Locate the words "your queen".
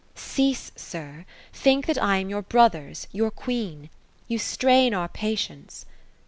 3.13-3.91